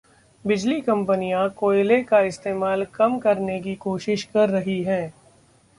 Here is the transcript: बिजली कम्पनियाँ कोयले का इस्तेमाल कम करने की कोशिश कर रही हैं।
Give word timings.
बिजली 0.45 0.79
कम्पनियाँ 0.81 1.49
कोयले 1.49 2.01
का 2.03 2.19
इस्तेमाल 2.21 2.85
कम 2.93 3.19
करने 3.19 3.59
की 3.61 3.75
कोशिश 3.75 4.23
कर 4.23 4.49
रही 4.49 4.81
हैं। 4.83 5.13